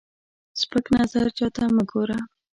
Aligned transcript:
سپک 0.61 0.85
نظر 0.97 1.25
چاته 1.37 1.63
مه 1.75 1.83
ګوره 1.89 2.19